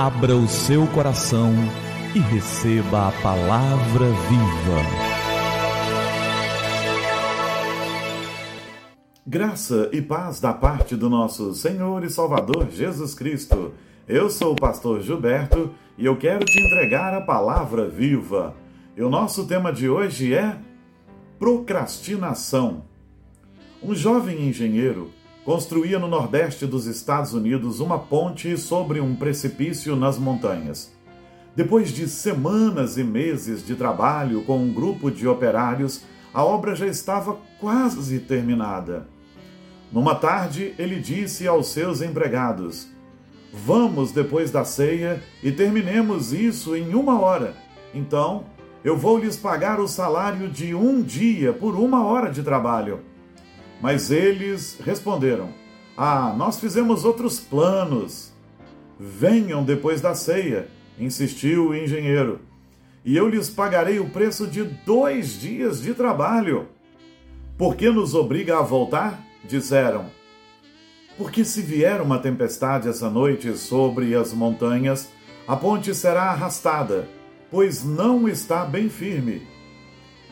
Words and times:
Abra 0.00 0.36
o 0.36 0.46
seu 0.46 0.86
coração 0.86 1.52
e 2.14 2.20
receba 2.20 3.08
a 3.08 3.12
palavra 3.20 4.06
viva. 4.06 4.80
Graça 9.26 9.90
e 9.92 10.00
paz 10.00 10.38
da 10.38 10.52
parte 10.52 10.94
do 10.94 11.10
nosso 11.10 11.52
Senhor 11.52 12.04
e 12.04 12.10
Salvador 12.10 12.70
Jesus 12.70 13.12
Cristo. 13.12 13.74
Eu 14.06 14.30
sou 14.30 14.52
o 14.52 14.56
pastor 14.56 15.00
Gilberto 15.00 15.74
e 15.98 16.06
eu 16.06 16.16
quero 16.16 16.44
te 16.44 16.60
entregar 16.60 17.12
a 17.12 17.20
palavra 17.20 17.88
viva. 17.88 18.54
E 18.96 19.02
o 19.02 19.10
nosso 19.10 19.48
tema 19.48 19.72
de 19.72 19.88
hoje 19.88 20.32
é 20.32 20.60
procrastinação. 21.40 22.84
Um 23.82 23.96
jovem 23.96 24.48
engenheiro 24.48 25.10
construía 25.48 25.98
no 25.98 26.08
nordeste 26.08 26.66
dos 26.66 26.84
Estados 26.84 27.32
Unidos 27.32 27.80
uma 27.80 27.98
ponte 27.98 28.54
sobre 28.58 29.00
um 29.00 29.14
precipício 29.14 29.96
nas 29.96 30.18
montanhas. 30.18 30.92
Depois 31.56 31.88
de 31.88 32.06
semanas 32.06 32.98
e 32.98 33.02
meses 33.02 33.66
de 33.66 33.74
trabalho 33.74 34.42
com 34.42 34.58
um 34.58 34.70
grupo 34.70 35.10
de 35.10 35.26
operários, 35.26 36.02
a 36.34 36.44
obra 36.44 36.76
já 36.76 36.86
estava 36.86 37.38
quase 37.58 38.18
terminada. 38.18 39.08
Numa 39.90 40.14
tarde, 40.14 40.74
ele 40.78 41.00
disse 41.00 41.48
aos 41.48 41.68
seus 41.68 42.02
empregados: 42.02 42.86
Vamos 43.50 44.12
depois 44.12 44.50
da 44.50 44.66
ceia 44.66 45.22
e 45.42 45.50
terminemos 45.50 46.34
isso 46.34 46.76
em 46.76 46.92
uma 46.92 47.18
hora. 47.18 47.54
Então, 47.94 48.44
eu 48.84 48.98
vou 48.98 49.16
lhes 49.16 49.34
pagar 49.34 49.80
o 49.80 49.88
salário 49.88 50.50
de 50.50 50.74
um 50.74 51.00
dia 51.00 51.54
por 51.54 51.74
uma 51.74 52.04
hora 52.04 52.30
de 52.30 52.42
trabalho. 52.42 53.00
Mas 53.80 54.10
eles 54.10 54.78
responderam: 54.84 55.50
Ah, 55.96 56.34
nós 56.36 56.58
fizemos 56.58 57.04
outros 57.04 57.38
planos. 57.38 58.32
Venham 58.98 59.62
depois 59.62 60.00
da 60.00 60.14
ceia, 60.14 60.68
insistiu 60.98 61.68
o 61.68 61.74
engenheiro, 61.74 62.40
e 63.04 63.16
eu 63.16 63.28
lhes 63.28 63.48
pagarei 63.48 64.00
o 64.00 64.10
preço 64.10 64.44
de 64.44 64.64
dois 64.64 65.40
dias 65.40 65.80
de 65.80 65.94
trabalho. 65.94 66.66
Por 67.56 67.76
que 67.76 67.88
nos 67.90 68.14
obriga 68.14 68.58
a 68.58 68.62
voltar? 68.62 69.24
Disseram. 69.44 70.10
Porque 71.16 71.44
se 71.44 71.62
vier 71.62 72.00
uma 72.00 72.18
tempestade 72.18 72.88
essa 72.88 73.08
noite 73.08 73.56
sobre 73.56 74.14
as 74.16 74.32
montanhas, 74.32 75.08
a 75.46 75.56
ponte 75.56 75.94
será 75.94 76.24
arrastada, 76.24 77.08
pois 77.50 77.84
não 77.84 78.28
está 78.28 78.64
bem 78.64 78.88
firme 78.88 79.46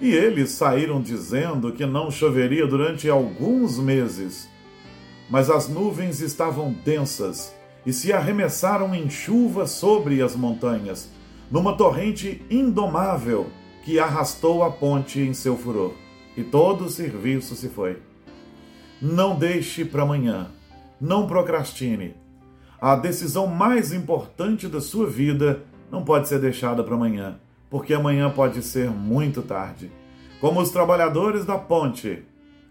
e 0.00 0.12
eles 0.12 0.52
saíram 0.52 1.00
dizendo 1.00 1.72
que 1.72 1.84
não 1.84 2.10
choveria 2.10 2.66
durante 2.66 3.08
alguns 3.10 3.78
meses. 3.78 4.48
Mas 5.28 5.50
as 5.50 5.68
nuvens 5.68 6.20
estavam 6.20 6.72
densas 6.84 7.54
e 7.84 7.92
se 7.92 8.12
arremessaram 8.12 8.94
em 8.94 9.10
chuva 9.10 9.66
sobre 9.66 10.22
as 10.22 10.36
montanhas, 10.36 11.10
numa 11.50 11.76
torrente 11.76 12.42
indomável 12.48 13.48
que 13.84 13.98
arrastou 13.98 14.62
a 14.62 14.70
ponte 14.70 15.20
em 15.20 15.34
seu 15.34 15.56
furor. 15.56 15.94
E 16.36 16.44
todo 16.44 16.84
o 16.84 16.90
serviço 16.90 17.56
se 17.56 17.68
foi. 17.68 17.98
Não 19.02 19.36
deixe 19.36 19.84
para 19.84 20.02
amanhã. 20.02 20.50
Não 21.00 21.26
procrastine. 21.26 22.14
A 22.80 22.94
decisão 22.94 23.46
mais 23.48 23.92
importante 23.92 24.68
da 24.68 24.80
sua 24.80 25.08
vida 25.08 25.64
não 25.90 26.04
pode 26.04 26.28
ser 26.28 26.38
deixada 26.38 26.84
para 26.84 26.94
amanhã 26.94 27.40
porque 27.70 27.94
amanhã 27.94 28.30
pode 28.30 28.62
ser 28.62 28.90
muito 28.90 29.42
tarde. 29.42 29.90
Como 30.40 30.60
os 30.60 30.70
trabalhadores 30.70 31.44
da 31.44 31.58
ponte, 31.58 32.22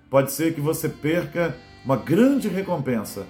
pode 0.10 0.32
ser 0.32 0.54
que 0.54 0.62
você 0.62 0.88
perca 0.90 1.56
uma 1.84 1.98
grande 1.98 2.48
recompensa, 2.48 3.26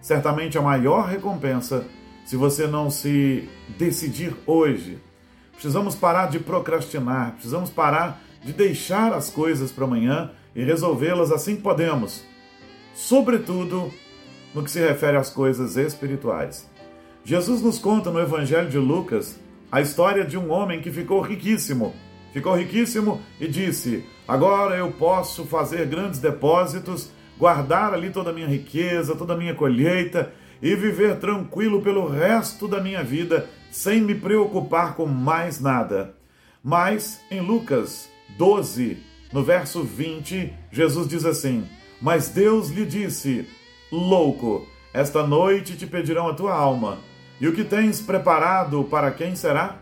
certamente 0.00 0.56
a 0.56 0.62
maior 0.62 1.06
recompensa, 1.06 1.86
se 2.24 2.36
você 2.36 2.66
não 2.66 2.90
se 2.90 3.48
decidir 3.76 4.34
hoje. 4.46 4.98
Precisamos 5.52 5.94
parar 5.94 6.30
de 6.30 6.38
procrastinar, 6.38 7.32
precisamos 7.32 7.70
parar 7.70 8.22
de 8.42 8.52
deixar 8.52 9.12
as 9.12 9.28
coisas 9.30 9.70
para 9.70 9.84
amanhã 9.84 10.30
e 10.54 10.64
resolvê-las 10.64 11.30
assim 11.30 11.56
que 11.56 11.62
podemos, 11.62 12.24
sobretudo 12.94 13.92
no 14.54 14.62
que 14.62 14.70
se 14.70 14.80
refere 14.80 15.16
às 15.16 15.30
coisas 15.30 15.76
espirituais. 15.76 16.68
Jesus 17.24 17.60
nos 17.62 17.78
conta 17.78 18.10
no 18.10 18.18
Evangelho 18.18 18.70
de 18.70 18.78
Lucas 18.78 19.38
a 19.70 19.80
história 19.80 20.24
de 20.24 20.36
um 20.36 20.50
homem 20.50 20.80
que 20.80 20.90
ficou 20.90 21.20
riquíssimo. 21.20 21.94
Ficou 22.32 22.54
riquíssimo 22.56 23.20
e 23.40 23.46
disse: 23.46 24.04
Agora 24.26 24.76
eu 24.76 24.90
posso 24.92 25.44
fazer 25.44 25.86
grandes 25.86 26.18
depósitos, 26.18 27.10
guardar 27.38 27.94
ali 27.94 28.10
toda 28.10 28.30
a 28.30 28.32
minha 28.32 28.46
riqueza, 28.46 29.14
toda 29.14 29.34
a 29.34 29.36
minha 29.36 29.54
colheita 29.54 30.32
e 30.62 30.74
viver 30.74 31.16
tranquilo 31.18 31.80
pelo 31.80 32.06
resto 32.06 32.68
da 32.68 32.80
minha 32.80 33.02
vida, 33.02 33.48
sem 33.70 34.00
me 34.00 34.14
preocupar 34.14 34.94
com 34.94 35.06
mais 35.06 35.60
nada. 35.60 36.14
Mas 36.62 37.20
em 37.30 37.40
Lucas 37.40 38.10
12, 38.36 38.98
no 39.32 39.42
verso 39.42 39.82
20, 39.82 40.52
Jesus 40.70 41.08
diz 41.08 41.24
assim: 41.24 41.64
Mas 42.00 42.28
Deus 42.28 42.70
lhe 42.70 42.84
disse: 42.84 43.48
Louco, 43.90 44.66
esta 44.92 45.24
noite 45.26 45.76
te 45.76 45.86
pedirão 45.86 46.28
a 46.28 46.34
tua 46.34 46.54
alma 46.54 47.09
e 47.40 47.48
o 47.48 47.54
que 47.54 47.64
tens 47.64 48.02
preparado 48.02 48.84
para 48.84 49.10
quem 49.10 49.34
será? 49.34 49.76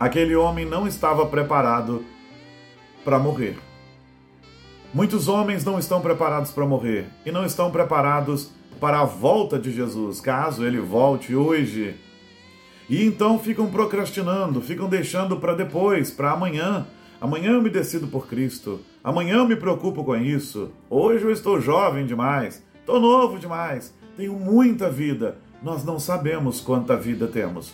Aquele 0.00 0.34
homem 0.34 0.64
não 0.64 0.88
estava 0.88 1.26
preparado 1.26 2.02
para 3.04 3.18
morrer. 3.18 3.58
Muitos 4.92 5.28
homens 5.28 5.64
não 5.64 5.78
estão 5.78 6.00
preparados 6.00 6.50
para 6.50 6.64
morrer 6.64 7.06
e 7.26 7.30
não 7.30 7.44
estão 7.44 7.70
preparados 7.70 8.50
para 8.80 9.00
a 9.00 9.04
volta 9.04 9.58
de 9.58 9.70
Jesus, 9.70 10.20
caso 10.20 10.64
ele 10.64 10.80
volte 10.80 11.34
hoje. 11.34 11.94
E 12.88 13.04
então 13.04 13.38
ficam 13.38 13.70
procrastinando, 13.70 14.62
ficam 14.62 14.88
deixando 14.88 15.36
para 15.36 15.54
depois, 15.54 16.10
para 16.10 16.30
amanhã. 16.30 16.86
Amanhã 17.20 17.52
eu 17.52 17.62
me 17.62 17.70
decido 17.70 18.06
por 18.06 18.26
Cristo. 18.26 18.80
Amanhã 19.02 19.36
eu 19.36 19.48
me 19.48 19.56
preocupo 19.56 20.02
com 20.02 20.16
isso. 20.16 20.70
Hoje 20.88 21.24
eu 21.24 21.30
estou 21.30 21.60
jovem 21.60 22.06
demais, 22.06 22.62
estou 22.80 22.98
novo 22.98 23.38
demais, 23.38 23.92
tenho 24.16 24.32
muita 24.34 24.88
vida 24.90 25.43
nós 25.64 25.82
não 25.82 25.98
sabemos 25.98 26.60
quanta 26.60 26.94
vida 26.94 27.26
temos. 27.26 27.72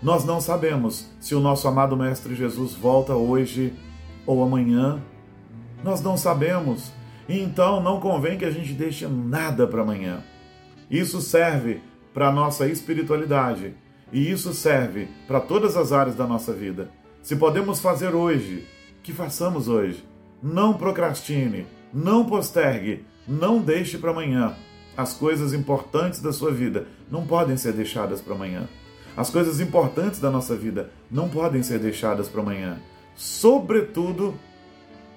Nós 0.00 0.24
não 0.24 0.40
sabemos 0.40 1.10
se 1.20 1.34
o 1.34 1.40
nosso 1.40 1.66
amado 1.66 1.96
Mestre 1.96 2.32
Jesus 2.36 2.74
volta 2.74 3.16
hoje 3.16 3.74
ou 4.24 4.40
amanhã. 4.40 5.02
Nós 5.82 6.00
não 6.00 6.16
sabemos. 6.16 6.92
Então 7.28 7.82
não 7.82 7.98
convém 7.98 8.38
que 8.38 8.44
a 8.44 8.52
gente 8.52 8.72
deixe 8.72 9.08
nada 9.08 9.66
para 9.66 9.82
amanhã. 9.82 10.22
Isso 10.88 11.20
serve 11.20 11.82
para 12.12 12.28
a 12.28 12.32
nossa 12.32 12.68
espiritualidade. 12.68 13.74
E 14.12 14.30
isso 14.30 14.54
serve 14.54 15.08
para 15.26 15.40
todas 15.40 15.76
as 15.76 15.90
áreas 15.90 16.14
da 16.14 16.28
nossa 16.28 16.52
vida. 16.52 16.88
Se 17.20 17.34
podemos 17.34 17.80
fazer 17.80 18.14
hoje, 18.14 18.64
que 19.02 19.12
façamos 19.12 19.66
hoje. 19.66 20.04
Não 20.40 20.74
procrastine, 20.74 21.66
não 21.92 22.24
postergue, 22.24 23.04
não 23.26 23.58
deixe 23.60 23.98
para 23.98 24.12
amanhã. 24.12 24.54
As 24.96 25.12
coisas 25.14 25.52
importantes 25.52 26.20
da 26.20 26.32
sua 26.32 26.52
vida 26.52 26.86
não 27.10 27.26
podem 27.26 27.56
ser 27.56 27.72
deixadas 27.72 28.20
para 28.20 28.34
amanhã. 28.34 28.68
As 29.16 29.28
coisas 29.28 29.60
importantes 29.60 30.20
da 30.20 30.30
nossa 30.30 30.54
vida 30.54 30.90
não 31.10 31.28
podem 31.28 31.62
ser 31.62 31.78
deixadas 31.78 32.28
para 32.28 32.40
amanhã. 32.40 32.78
Sobretudo, 33.16 34.34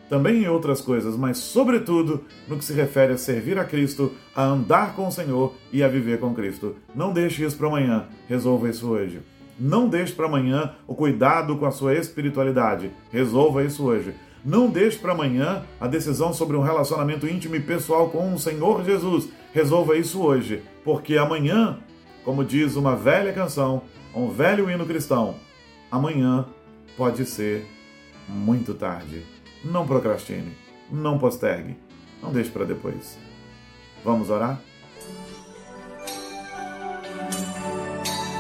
também 0.10 0.44
em 0.44 0.48
outras 0.48 0.82
coisas, 0.82 1.16
mas 1.16 1.38
sobretudo 1.38 2.24
no 2.48 2.58
que 2.58 2.66
se 2.66 2.74
refere 2.74 3.14
a 3.14 3.18
servir 3.18 3.60
a 3.60 3.66
Cristo, 3.66 4.14
a 4.36 4.44
andar 4.44 4.96
com 4.96 5.08
o 5.08 5.12
Senhor 5.12 5.54
e 5.72 5.84
a 5.84 5.88
viver 5.88 6.20
com 6.20 6.34
Cristo. 6.34 6.76
Não 6.96 7.14
deixe 7.14 7.44
isso 7.44 7.58
para 7.58 7.68
amanhã, 7.68 8.06
resolva 8.28 8.70
isso 8.70 8.88
hoje. 8.88 9.22
Não 9.60 9.90
deixe 9.90 10.14
para 10.14 10.28
amanhã 10.28 10.76
o 10.88 10.96
cuidado 10.96 11.58
com 11.58 11.66
a 11.66 11.72
sua 11.72 11.96
espiritualidade, 11.96 12.92
resolva 13.12 13.64
isso 13.64 13.84
hoje. 13.84 14.14
Não 14.48 14.70
deixe 14.70 14.98
para 14.98 15.12
amanhã 15.12 15.64
a 15.78 15.88
decisão 15.88 16.32
sobre 16.32 16.56
um 16.56 16.62
relacionamento 16.62 17.28
íntimo 17.28 17.58
e 17.58 17.60
pessoal 17.60 18.10
com 18.10 18.34
o 18.34 18.40
Senhor 18.40 18.82
Jesus. 18.86 19.28
Resolva 19.54 19.98
isso 19.98 20.22
hoje, 20.22 20.64
porque 20.86 21.18
amanhã, 21.18 21.80
como 22.24 22.46
diz 22.46 22.78
uma 22.78 22.96
velha 22.96 23.34
canção, 23.34 23.82
um 24.16 24.30
velho 24.30 24.72
hino 24.72 24.86
cristão, 24.86 25.36
amanhã 25.92 26.46
pode 26.96 27.26
ser 27.26 27.66
muito 28.26 28.74
tarde. 28.74 29.22
Não 29.66 29.86
procrastine, 29.86 30.56
não 30.90 31.20
postergue, 31.20 31.76
não 32.24 32.32
deixe 32.32 32.50
para 32.50 32.64
depois. 32.64 33.18
Vamos 34.02 34.30
orar? 34.30 34.62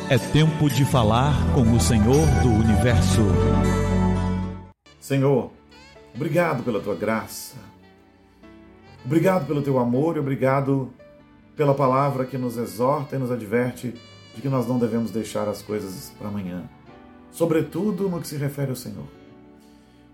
É 0.10 0.18
tempo 0.18 0.69
de 0.69 0.86
falar 0.86 1.33
com 1.53 1.63
o 1.74 1.80
Senhor 1.81 2.25
do 2.42 2.50
universo. 2.50 3.24
Senhor, 5.01 5.56
Obrigado 6.17 6.63
pela 6.63 6.79
tua 6.79 6.95
graça. 6.95 7.57
Obrigado 9.05 9.45
pelo 9.45 9.61
teu 9.61 9.77
amor 9.77 10.17
e 10.17 10.19
obrigado 10.19 10.91
pela 11.55 11.75
palavra 11.75 12.25
que 12.25 12.39
nos 12.39 12.57
exorta 12.57 13.15
e 13.15 13.19
nos 13.19 13.29
adverte 13.29 13.93
de 14.33 14.41
que 14.41 14.49
nós 14.49 14.67
não 14.67 14.79
devemos 14.79 15.11
deixar 15.11 15.47
as 15.47 15.61
coisas 15.61 16.11
para 16.17 16.29
amanhã, 16.29 16.67
sobretudo 17.31 18.09
no 18.09 18.19
que 18.19 18.27
se 18.27 18.35
refere 18.35 18.71
ao 18.71 18.75
Senhor. 18.75 19.05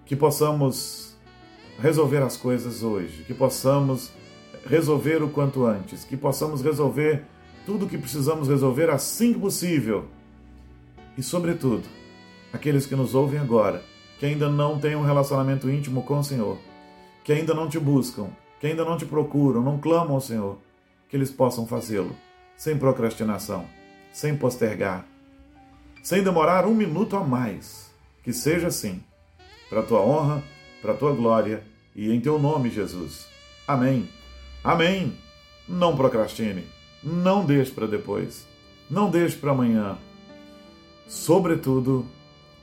Que 0.05 0.13
possamos 0.13 1.15
resolver 1.79 2.21
as 2.21 2.35
coisas 2.35 2.83
hoje, 2.83 3.23
que 3.23 3.33
possamos 3.33 4.11
resolver 4.65 5.23
o 5.23 5.29
quanto 5.29 5.65
antes, 5.65 6.03
que 6.03 6.17
possamos 6.17 6.61
resolver 6.61 7.23
tudo 7.65 7.85
o 7.85 7.89
que 7.89 7.97
precisamos 7.97 8.50
resolver 8.50 8.89
assim 8.89 9.31
que 9.31 9.39
possível. 9.39 10.03
E, 11.17 11.23
sobretudo, 11.23 11.83
aqueles 12.51 12.85
que 12.85 12.94
nos 12.94 13.15
ouvem 13.15 13.39
agora, 13.39 13.93
que 14.24 14.28
ainda 14.28 14.48
não 14.48 14.80
têm 14.80 14.96
um 14.96 15.04
relacionamento 15.04 15.70
íntimo 15.70 16.02
com 16.02 16.18
o 16.18 16.24
Senhor, 16.24 16.58
que 17.25 17.34
ainda 17.34 17.54
não 17.54 17.68
te 17.68 17.78
buscam, 17.78 18.30
que 18.58 18.68
ainda 18.68 18.86
não 18.86 18.96
te 18.96 19.06
procuram, 19.06 19.62
não 19.62 19.78
clamam 19.78 20.14
ao 20.14 20.22
Senhor, 20.22 20.58
que 21.10 21.18
eles 21.18 21.30
possam 21.30 21.68
fazê-lo 21.68 22.16
sem 22.56 22.78
procrastinação, 22.78 23.66
sem 24.14 24.34
postergar, 24.34 25.06
sem 26.02 26.24
demorar 26.24 26.66
um 26.66 26.74
minuto 26.74 27.18
a 27.18 27.20
mais. 27.22 27.92
Que 28.24 28.31
seja 28.31 28.68
assim, 28.68 29.04
para 29.70 29.81
a 29.81 29.84
tua 29.84 30.00
honra, 30.00 30.42
para 30.81 30.94
a 30.94 30.96
tua 30.96 31.12
glória 31.14 31.62
e 31.94 32.10
em 32.10 32.22
teu 32.22 32.40
nome, 32.40 32.70
Jesus. 32.70 33.28
Amém. 33.68 34.08
Amém. 34.64 35.18
Não 35.68 35.98
procrastine, 35.98 36.66
não 37.04 37.46
deixe 37.46 37.72
para 37.72 37.88
depois, 37.88 38.48
não 38.90 39.12
deixe 39.12 39.36
para 39.36 39.52
amanhã. 39.52 39.98
Sobretudo, 41.10 42.06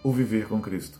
o 0.02 0.10
viver 0.10 0.48
com 0.48 0.58
Cristo. 0.58 0.99